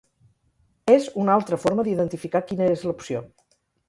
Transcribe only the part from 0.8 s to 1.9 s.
és una altra forma